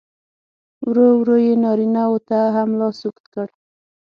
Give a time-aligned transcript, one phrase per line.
[0.87, 3.47] ورو ورو یې نارینه و ته هم لاس اوږد کړ.